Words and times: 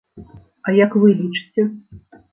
А 0.67 0.73
як 0.77 0.97
вы 1.03 1.13
лічыце? 1.21 1.69